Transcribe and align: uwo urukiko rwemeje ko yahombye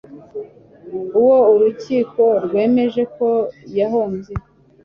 uwo 1.19 1.37
urukiko 1.53 2.23
rwemeje 2.45 3.01
ko 3.15 3.29
yahombye 3.77 4.33